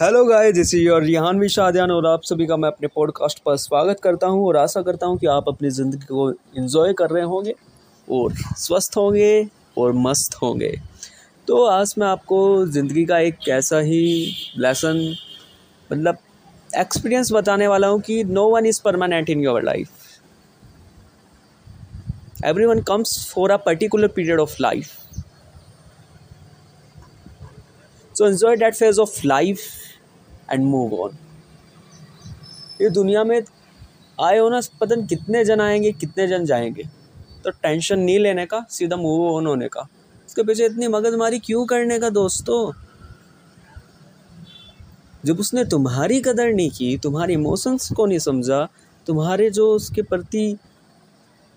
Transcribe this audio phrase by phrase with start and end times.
[0.00, 3.56] Hello guys this is your Rihanvi Shahjan और आप सभी का मैं अपने पॉडकास्ट पर
[3.56, 7.22] स्वागत करता हूँ और आशा करता हूँ कि आप अपनी ज़िंदगी को एंजॉय कर रहे
[7.22, 7.54] होंगे
[8.10, 9.48] और स्वस्थ होंगे
[9.78, 10.80] और मस्त होंगे।
[11.48, 15.16] तो आज मैं आपको ज़िंदगी का एक ऐसा ही लेसन
[15.92, 16.18] मतलब
[16.76, 19.90] एक्सपीरियंस बताने वाला हूँ कि no one is permanent in your life
[22.66, 24.92] everyone comes for a particular period of life
[28.18, 29.60] so enjoy that phase of life
[30.50, 31.16] and move on
[32.80, 33.40] ये दुनिया में
[34.18, 36.82] आए हो ना, पता नहीं कितने जन आएँगे, कितने जन जाएँगे।
[37.44, 39.80] तो टेंशन नहीं लेने का, सीधा मूव ऑन होने का।
[40.26, 42.72] उसके पीछे इतनी मगजमारी क्यों करने का दोस्तों?
[45.24, 48.68] जब उसने तुम्हारी कदर नहीं की, तुम्हारे इमोशंस को नहीं समझा,
[49.06, 50.56] तुम्हारे जो उसके प्रति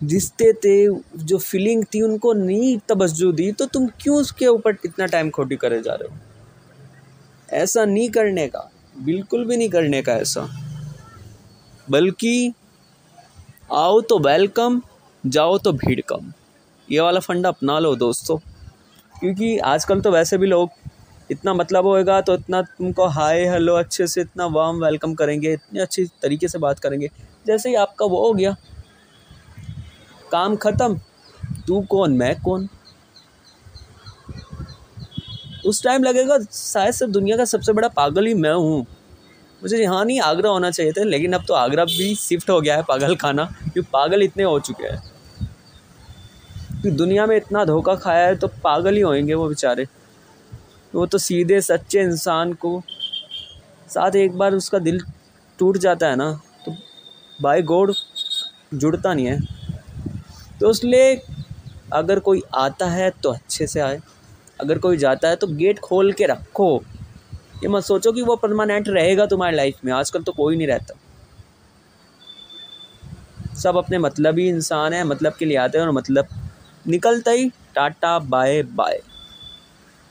[0.00, 0.86] रिश्ते थे,
[1.18, 5.56] जो फीलिंग थी, उनको नहीं तवज्जो दी तो तुम क्यों उसके ऊपर इतना टाइम खोटी
[5.56, 6.18] करे जा रहे हो?
[7.48, 10.48] ऐसा नहीं करने का, बिल्कुल भी नहीं करने का ऐसा।
[11.90, 12.52] बल्कि,
[13.72, 14.80] आओ तो वेलकम
[15.24, 16.32] जाओ तो भीड़ कम।
[16.88, 18.36] ये वाला फंडा अपना लो दोस्तों।
[19.20, 20.70] क्योंकि आजकल तो वैसे भी लोग,
[21.30, 25.80] इतना मतलब होएगा तो इतना तुमको हाय हेलो अच्छे से इतना वार्म वेलकम करेंगे, इतने
[25.80, 27.10] अच्छी तरीके से बात करेंगे,
[27.46, 28.56] जैसे ही आपका वो हो गया।
[30.32, 30.98] काम ख़त्म,
[31.66, 32.68] तू कौन, मैं कौन?
[35.68, 38.86] उस टाइम लगेगा, शायद से दुनिया का सबसे बड़ा पागल ही मैं हूँ।
[39.62, 42.76] मुझे यहाँ नहीं आगरा होना चाहिए था, लेकिन अब तो आगरा भी शिफ्ट हो गया
[42.76, 45.02] है पागल खाना, क्योंकि पागल इतने हो चुके हैं।
[46.82, 49.86] कि दुनिया में इतना धोखा खाया है तो पागल ही होंगे वो बेचारे।
[50.94, 52.80] वो तो सीधे सच्चे इंसान को
[53.88, 55.00] साथ एक बार उसका दिल
[55.58, 56.30] टूट जाता है ना
[56.66, 56.76] तो
[57.38, 57.92] बाय गॉड
[58.74, 59.38] जुड़ता नहीं है।
[60.60, 61.20] तो इसलिए
[61.92, 64.00] अगर कोई आता है तो अच्छे से आए।
[64.60, 66.76] अगर कोई जाता है तो गेट खोल के रखो।
[67.62, 70.94] ये मत सोचो कि वो परमानेंट रहेगा तुम्हारी लाइफ में। आजकल तो कोई नहीं रहता।
[73.54, 76.26] सब अपने मतलब ही इंसान है मतलब के लिए आते हैं और मतलब
[76.86, 79.00] निकलता ही। टाटा बाय बाय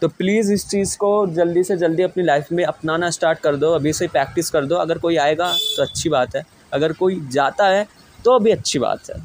[0.01, 3.71] तो प्लीज़ इस चीज़ को जल्दी से जल्दी अपनी लाइफ में अपनाना स्टार्ट कर दो।
[3.73, 6.43] अभी से प्रैक्टिस कर दो। अगर कोई आएगा तो अच्छी बात है।
[6.73, 7.87] अगर कोई जाता है
[8.25, 9.21] तो अभी अच्छी बात है।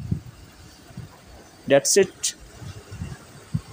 [1.68, 2.34] That's it